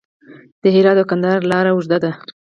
د 0.61 0.63
هرات 0.75 0.97
او 1.01 1.09
کندهار 1.11 1.39
لاره 1.51 1.69
اوږده 1.73 1.97
ده 2.03 2.11